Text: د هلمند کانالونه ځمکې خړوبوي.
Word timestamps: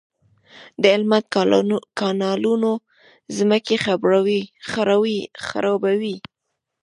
د 0.81 0.83
هلمند 0.93 1.25
کانالونه 1.99 2.71
ځمکې 3.37 3.75
خړوبوي. 5.47 6.15